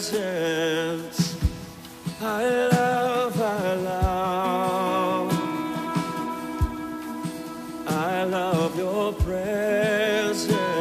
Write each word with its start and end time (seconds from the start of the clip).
presence. 0.00 1.36
I 2.22 2.44
love, 2.72 3.40
I 3.40 3.74
love, 3.74 5.32
I 7.86 8.24
love 8.24 8.78
your 8.78 9.12
presence. 9.12 10.79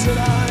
tonight. 0.00 0.49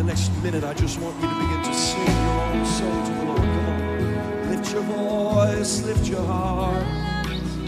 the 0.00 0.06
next 0.06 0.32
minute, 0.42 0.64
I 0.64 0.72
just 0.72 0.98
want 0.98 1.14
you 1.16 1.28
to 1.28 1.34
begin 1.34 1.62
to 1.62 1.74
sing 1.74 2.06
your 2.06 2.40
own 2.40 2.64
song 2.64 3.04
to 3.04 3.12
the 3.12 3.24
Lord. 3.24 3.40
Come 3.40 3.68
on. 3.68 4.50
Lift 4.50 4.72
your 4.72 4.82
voice, 4.82 5.82
lift 5.82 6.08
your 6.08 6.24
heart. 6.24 6.86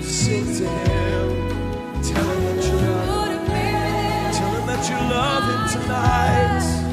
Sing 0.01 0.47
to 0.47 0.67
Him. 0.67 1.29
Tell 2.03 2.29
Him 2.33 2.57
that 2.57 2.65
you 2.65 2.77
love 2.77 3.33
Him. 3.33 4.33
Tell 4.33 4.51
Him 4.57 4.67
that 4.67 4.89
you 4.89 4.97
love 5.13 5.45
Him 5.53 5.83
tonight. 5.83 6.92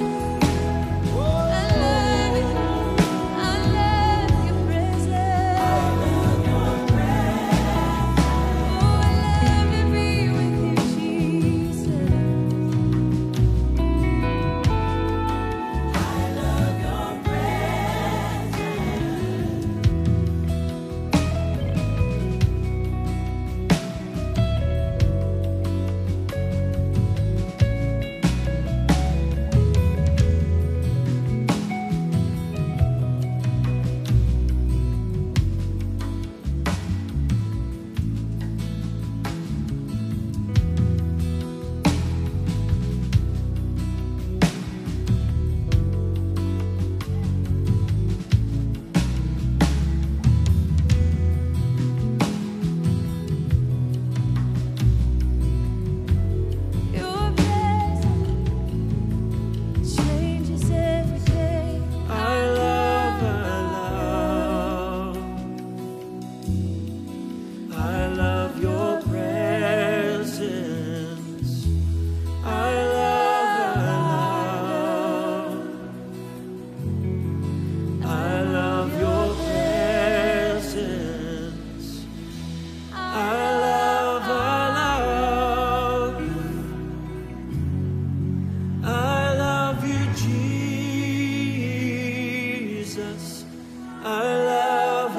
love. 94.03 95.17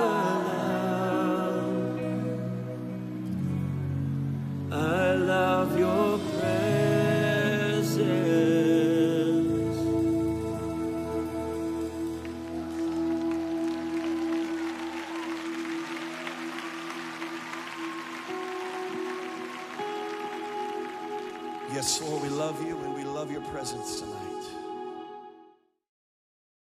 I 4.72 5.14
love 5.14 5.78
your 5.78 6.18
presence. 6.38 7.96
Yes, 21.72 22.00
Lord, 22.02 22.22
we 22.22 22.28
love 22.30 22.66
you 22.66 22.78
and 22.78 22.94
we 22.94 23.04
love 23.04 23.30
your 23.30 23.42
presence 23.42 24.00
tonight. 24.00 24.59